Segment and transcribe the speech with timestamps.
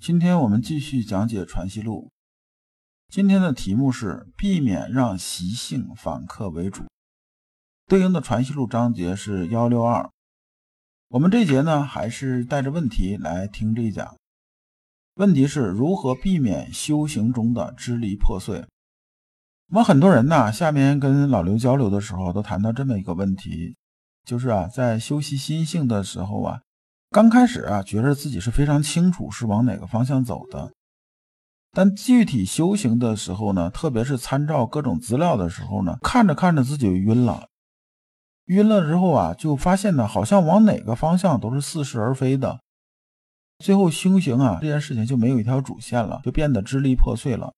[0.00, 2.10] 今天我们继续讲解《传习录》，
[3.12, 6.84] 今天的题目是避免让习性反客为主，
[7.86, 10.10] 对应的《传习录》章节是幺六二。
[11.08, 14.16] 我们这节呢，还是带着问题来听这一讲。
[15.16, 18.64] 问题是如何避免修行中的支离破碎？
[19.68, 23.76] 我们很多人呢，下面跟老刘交流的时候，都谈到这么一个问题，
[24.24, 26.62] 就是啊，在修习心性的时候啊。
[27.10, 30.72] 刚开始啊，觉得自己是非常清楚是往哪个方向走的，
[31.72, 37.48] 但具体修行的时候呢，特别是参照各种资料的时候呢，看着看着自己就晕了，
[38.44, 42.60] 晕了之后啊，就发现呢，好像往哪个方向都是似是而非的，
[43.58, 47.52] 最后修行啊这件事情就没有一条主线了，就变得支离破碎了。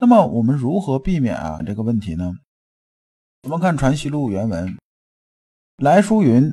[0.00, 2.34] 那么我们如何避免啊这个问题呢？
[3.44, 4.76] 我们看《传习录》原文，
[5.76, 6.52] 来书云。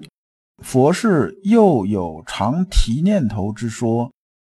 [0.63, 4.11] 佛是又有常提念头之说，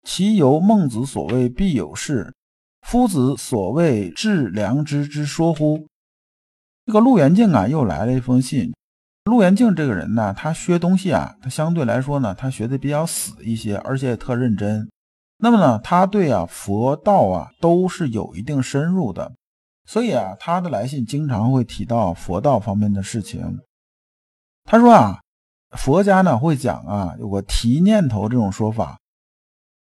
[0.03, 2.33] 其由孟子所谓必有事，
[2.81, 5.87] 夫子所谓致良知之说乎？
[6.85, 8.71] 这个陆元敬啊，又来了一封信。
[9.25, 14.87] 陆元敬这个人呢，他学东西啊，他相对来说呢，他学的比较死一些，而且也特认真。
[15.39, 19.33] 那么呢，他对啊佛道啊都是有一定深入的，
[19.85, 23.59] 所以啊，他的来信经常会提到佛道方面的事情。
[24.63, 25.19] 他说啊。
[25.71, 28.99] 佛家呢会讲啊，有个提念头这种说法。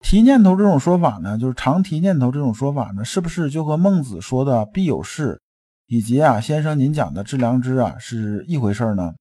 [0.01, 5.43] 提念头这种说法呢，就是常提念头这种说法呢，是不是就和孟子说的必有事，
[5.87, 9.13] 以及啊先生您讲的致良知啊是一回事呢？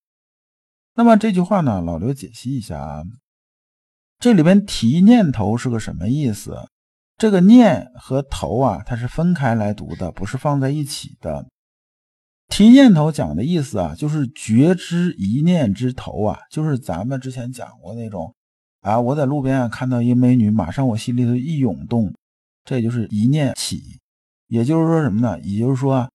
[0.95, 3.03] 那么这句话呢，老刘解析一下啊，
[4.19, 6.57] 这里边提念头是个什么意思？
[7.17, 11.45] 这个念和头啊，它是分开来读的，不是放在一起的。
[12.49, 18.35] 提念头讲的意思啊，就是觉知一念之头啊，就是咱们之前讲过那种
[18.81, 22.13] 啊，我在路边啊看到一美女，马上我心里头一涌动，
[22.65, 23.99] 这就是一念起。
[24.47, 25.39] 也就是说什么呢？
[25.41, 26.09] 也就是说，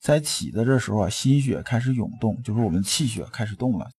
[0.00, 3.90] 在起的这时候啊，心血开始涌动，就是我们气血开始动了。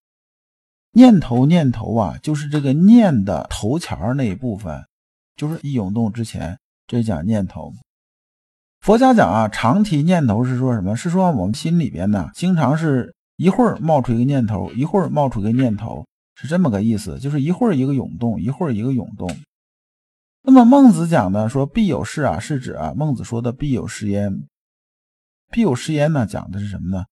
[0.93, 4.85] 念头念头啊，就是这个念的头前那一部分，
[5.35, 6.57] 就是一涌动之前，
[6.87, 7.73] 这讲念头。
[8.81, 10.95] 佛家讲啊，常提念头是说什么？
[10.95, 19.29] 是说我们心里边呢，经常是一会儿冒出一个念头，一会儿冒出一个念头，是这么个意思，就是一会儿一个涌动，一会儿一个涌动。
[20.41, 24.47] 那么孟子讲的说必有事啊，是指啊，孟子说的必有事焉。
[25.51, 27.05] 必有事焉呢，讲的是什么呢？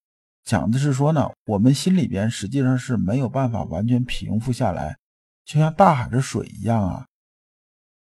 [0.43, 4.97] 讲的是说呢，我们心里边实际上是没有办法完全平复下来，
[5.45, 7.05] 就像大海的水一样啊。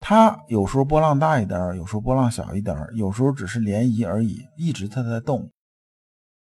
[0.08, 5.50] 它有时候波浪大一点有时候波浪小一点有时候只是涟漪而已，一直它在动，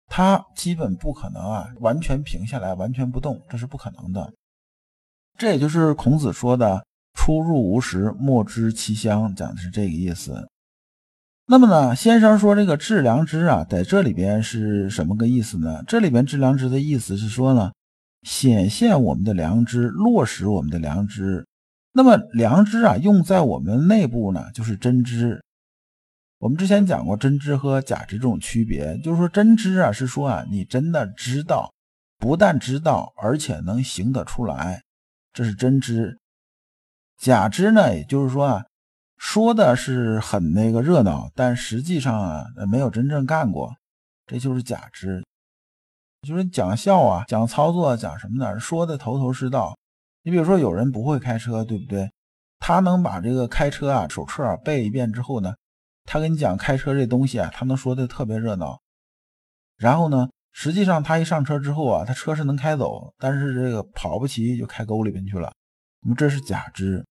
[0.08, 4.32] 它基本不可能啊完全平下来，完全不动，这是不可能的。
[5.38, 6.84] 这也就是孔子说的
[7.14, 10.48] “出入无时，莫知其乡”，讲的是这个意思。
[11.46, 15.84] 那么呢，先生说这个致良知啊，在这里边是什么个意思呢？
[15.86, 17.70] 这里边致良知的意思是说呢，
[18.22, 21.46] 显现我们的良知，落实我们的良知。
[21.92, 25.42] 那么良知啊，用在我们内部呢，就是真知。
[26.38, 31.72] 我们之前讲过真知和假知这种区别，就是说真知啊，是说啊，你真的知道，
[32.18, 34.82] 不但知道，而且能行得出来，
[35.32, 36.18] 这是真知。
[37.18, 38.66] 假知呢，也就是说啊，
[39.18, 43.76] 说的是很那个热闹，但实际上啊，没有真正干过，
[44.26, 45.22] 这就是假知。
[46.26, 48.58] 就是讲笑啊，讲操作，讲什么呢？
[48.58, 49.76] 说的头头是道。
[50.22, 52.10] 你比如说，有人不会开车，对不对？
[52.58, 55.52] 他能把这个开车啊手册背一遍之后呢，
[56.04, 58.80] 他跟你讲开车这东西啊，他能说的特别热闹。
[59.76, 65.52] 然后呢，实际上他一上车之后啊，他车是能开走，但是这个跑不齐就开沟里边去了。
[66.02, 67.04] 那么这是假知。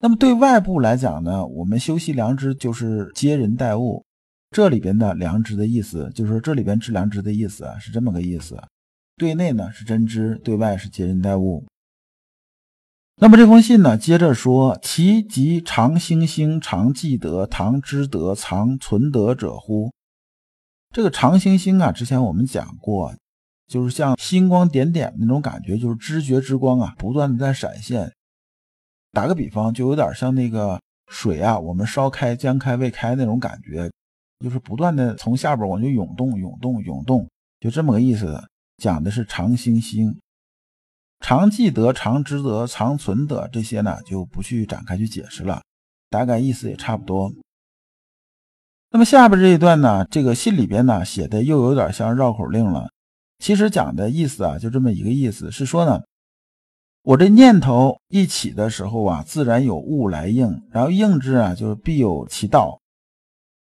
[0.00, 4.04] 那么对外部来讲呢，我们修习良知就是接人待物。
[4.50, 8.60] 这里边的良知的意思，就是说这里边知良知的意思啊，是这么个意思。
[9.16, 11.64] 对内呢是真知，对外是接人待物。
[13.20, 19.90] 那么这封信呢，接着说：“其即常兴兴，常记得，常知得，常存得者乎？”
[20.94, 23.12] 这个常兴兴啊，之前我们讲过，
[23.66, 28.12] 就是像星光点点那种感觉，就是知觉之光啊，不断的在闪现。
[29.10, 33.90] 打个比方，就有点像那个水啊，我们烧开、将开未开那种感觉，
[34.38, 37.28] 就是不断的从下边往就涌动、涌动、涌动，
[37.58, 38.40] 就这么个意思。
[38.76, 40.16] 讲的是常兴兴、
[41.20, 45.62] 常记得、常知得、常存得这些呢，就不去展开去解释了，
[46.08, 47.32] 大概意思也差不多。
[48.90, 52.88] 那么下边这一段呢，这个信里边呢写的又有点像绕口令了。
[53.38, 56.00] 其实讲的意思啊，就这么一个意思，是说呢，
[57.02, 62.80] 我这念头一起的时候啊，自然有物来应，然后应之啊，就必有其道。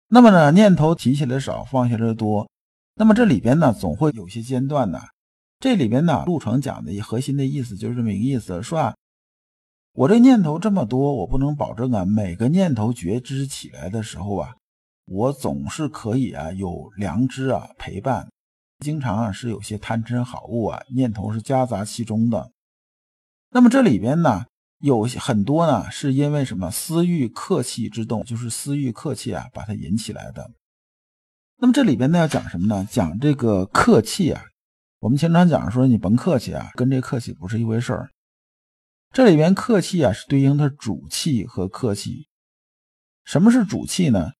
[0.08, 2.48] 那么呢，念头提起来少，放下来多。
[2.94, 5.00] 那么这里边呢，总会有些间断呢。
[5.60, 8.96] 这里边呢，陆程讲的核心的意思就是这么一个意思，说啊，
[9.92, 14.54] 我这念头这么多，我不能保证啊，每个念头觉知起来的时候啊，
[15.04, 18.26] 我总是可以啊有良知啊陪伴。
[18.82, 22.50] 经常啊是有些贪嗔好恶啊念头是夹杂其中的。
[23.50, 24.46] 那么这里边呢，
[24.78, 30.50] 有很多呢，是因为什么私欲客气之动，就是私欲客气啊把它引起来的。
[31.58, 32.88] 那么这里边呢要讲什么呢？
[32.90, 34.42] 讲这个客气啊。
[35.00, 38.10] 我们经常讲说你甭客气啊，跟这客气不是一回事儿。
[39.12, 42.28] 这里边客气啊是对应的主气和客气。
[43.24, 44.32] 什么是主气呢？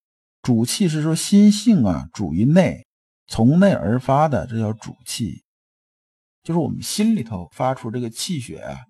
[0.43, 2.87] 主气是说心性啊主于内，
[3.27, 5.43] 从内而发的，这叫主气。
[6.43, 8.81] 就是我们心里头发出这个气血啊，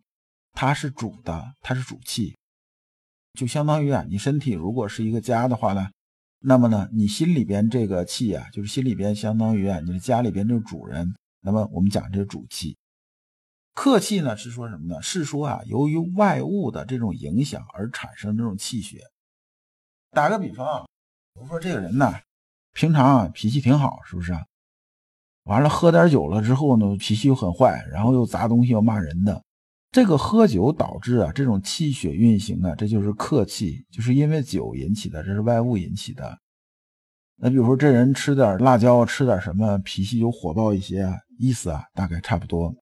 [0.52, 2.36] 它是主的，它是主气。
[3.34, 5.88] 就相当于啊，你身体如果是一个家的话呢。
[6.40, 11.14] 那么呢，你心里边这个气啊，就是心里边相当于啊，你的家里边这个主人。
[11.40, 12.76] 那么我们讲这个主气，
[13.74, 15.00] 客气呢是说什么呢？
[15.00, 19.00] 是说啊，由于外物的这种影响而产生这种气血。
[20.10, 20.84] 打个比方啊，
[21.34, 22.12] 比如说这个人呢，
[22.72, 24.34] 平常啊脾气挺好，是不是？
[25.44, 29.42] 完了喝点酒了之后呢，脾气又很坏，然后又砸东西又骂人的。
[29.90, 36.38] 这个喝酒导致啊，这种气血运行啊，这就是客气，就是因为酒引起的，这是外物引起的。
[37.42, 41.08] 那比如说这人吃点辣椒，吃点什么，脾气就火爆一些，
[41.38, 42.74] 意思啊，大概差不多。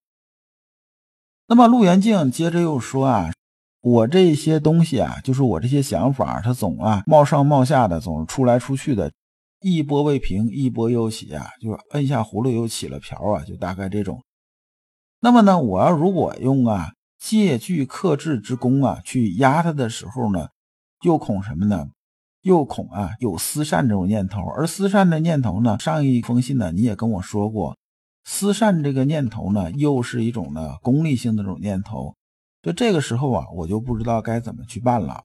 [1.47, 3.31] 那么陆元静接着又说啊，
[3.81, 9.11] 我这些东西啊，就是我这些想法，它总啊冒上冒下的，总是出来出去的，
[9.61, 14.21] 一波未平，一波又起啊，就是摁下葫芦又起了瓢啊，就大概这种。
[15.21, 16.93] 那么呢，我要如果用啊。
[17.21, 20.47] 借据克制之功啊，去压他的时候呢，
[21.01, 21.89] 又恐什么呢？
[22.41, 27.77] 又恐啊有私善这种念头，而私善的念头呢，上一封信呢你也跟我说过，
[28.23, 32.15] 私善这个念头呢，又是一种呢功利性的这种念头。
[32.61, 35.23] 就这个时候啊，我就不知道该怎么去办了。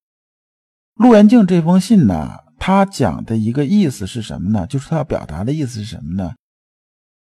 [0.95, 4.67] 陆元敬这封信呢，他讲的一个意思是什么呢？
[4.67, 6.35] 就是他要表达的意思是什么呢？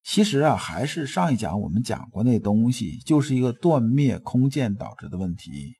[0.02, 5.76] 其实啊，还是上一讲我们讲过那东西，就是一个断灭空见导致的问题。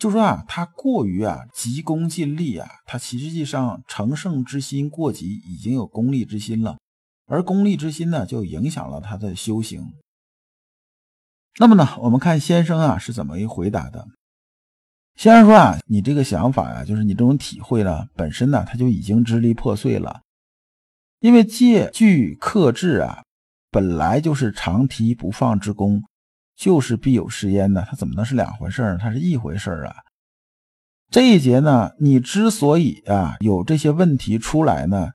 [0.00, 6.78] 就说啊，他过于啊急功近利啊，他其实际上成圣之心过急，已经有功利之心了，
[7.26, 9.92] 而功利之心呢，就影响了他的修行。
[11.58, 14.08] 那么呢，我们看先生啊是怎么一回答的。
[15.16, 20.22] 先生说啊，你这个想法呀，就是你这种体会呢，本身呢，他就已经支离破碎了。
[21.18, 23.22] 因为借据克制啊，
[23.70, 26.02] 本来就是长提不放之功，
[26.60, 27.82] 就是必有是焉呢？
[27.88, 28.98] 它怎么能是两回事呢？
[29.00, 29.96] 它是一回事儿啊！
[31.10, 35.08] 这一节呢，你之所以啊有这些问题出来呢，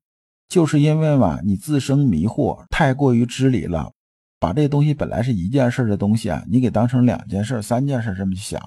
[0.50, 3.92] 就是因为嘛，你自生迷惑，太过于知理了，
[4.40, 8.60] 把这东西本来是一件事的东西啊，你给当成两件事、三件事这么去想，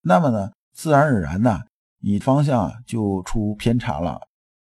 [0.00, 1.60] 那么呢，自然而然呢，
[2.00, 4.18] 你方向就出偏差了。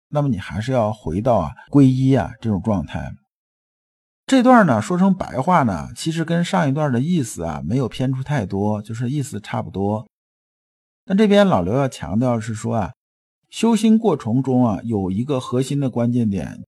[0.09, 3.13] 那么你还是要回到啊归一啊这种状态。
[4.31, 10.07] 这段呢说成白话呢，其实跟上一段的意思啊没有偏出太多，就是意思差不多。
[11.05, 12.93] 但这边老刘要强调是说啊，
[13.49, 16.63] 修心过程中啊有一个核心的关键点，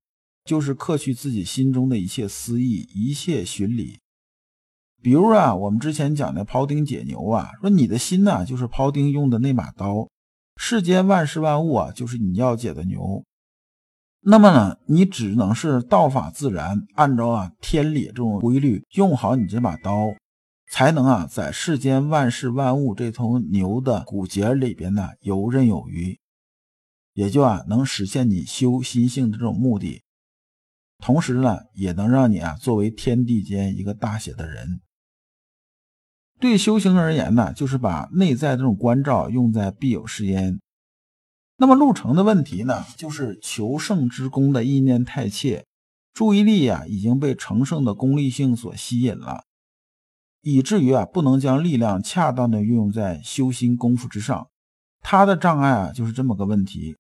[0.45, 4.01] 就是克去自己心中的一切私意，一切寻理。
[5.01, 10.09] 比如啊，我们之前讲的庖丁解牛啊，说你的心呢就是庖丁用的那把刀，
[10.57, 13.23] 世间万事万物啊就是你要解的牛。
[14.25, 20.15] 那么呢，你只能是道法自然，按照啊天理这种规律，用好你这把刀，
[20.71, 26.21] 才能啊在世间万事万物这头牛的骨节里边呢游刃有余，
[27.15, 30.05] 也就啊能实现你修心性的这种目的，
[30.99, 34.81] 同时呢也能让你啊作为天地间一个大写的人。
[36.39, 40.61] 对修行而言呢，就是把内在这种关照用在必有时焉。
[41.63, 45.65] 那么路程的问题呢，就是求胜之功的意念太切，
[46.13, 49.45] 注意力呀已经被成圣的功利性所吸引了，
[50.41, 54.49] 以至于啊不能将力量恰当的运用在修心功夫之上，
[55.03, 56.97] 他的障碍啊就是这么个问题，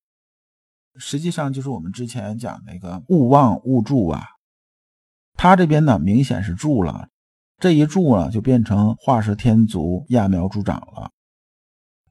[0.95, 4.23] 实际上就是我们之前讲那个勿忘勿助啊，
[5.35, 7.09] 他这边呢明显是助了，
[7.59, 11.11] 这一助呢就变成画蛇添足、揠苗助长了。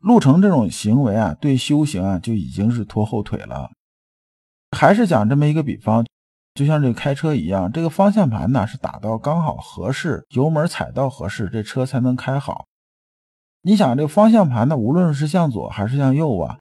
[0.01, 3.69] 陆程这种行为啊，对修行啊就已经是拖后腿了。
[4.75, 6.05] 还是讲这么一个比方，
[6.55, 12.65] 就像这个开车一样，这个方向盘呢是打到刚好合适，油门踩到合适，这车才能开好。
[13.61, 16.57] 你想这个方向盘呢，无论是向左还是向右啊，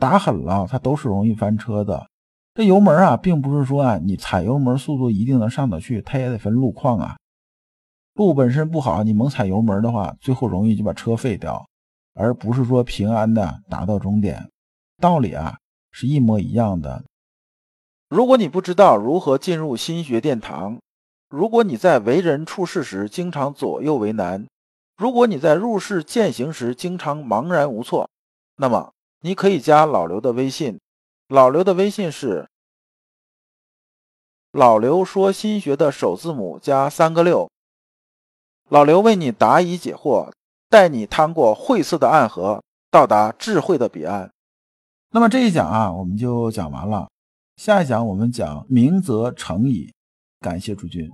[0.00, 2.06] 打狠了它都是容易翻车的。
[2.54, 7.16] 这油门啊，并不是说啊你踩油门速度一定能上得去，它也得分路况啊。
[8.14, 11.68] 路本身不好，你猛踩油门的话，最后容易就把车废掉。
[12.18, 14.50] 而不是说平安的达到终点，
[14.98, 15.56] 道理啊
[15.92, 17.04] 是一模一样的。
[18.08, 20.80] 如果你不知道如何进入心学殿堂，
[21.28, 24.46] 如果你在为人处事时经常左右为难，
[24.96, 28.10] 如果你在入世践行时经常茫然无措，
[28.56, 30.80] 那么你可以加老刘的微信。
[31.28, 32.48] 老刘的微信是
[34.50, 37.48] 老刘说心学的首字母加三个六。
[38.70, 40.32] 老刘为你答疑解惑。
[40.68, 44.30] 带你趟过晦涩的暗河，到达智慧的彼岸。
[45.10, 47.08] 那么这一讲啊，我们就讲完了。
[47.56, 49.92] 下一讲我们讲明则成矣。
[50.40, 51.10] 感谢诸君。